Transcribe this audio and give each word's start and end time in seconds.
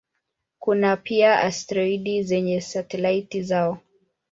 Kuna 0.59 0.97
pia 0.97 1.39
asteroidi 1.39 2.23
zenye 2.23 2.61
satelaiti 2.61 3.41
zao. 3.43 3.77